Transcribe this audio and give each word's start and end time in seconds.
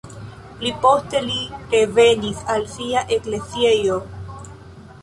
Pli 0.61 0.71
poste 0.85 1.21
li 1.27 1.35
revenis 1.75 2.41
al 2.55 2.67
sia 2.73 3.05
ekleziejo. 3.19 4.01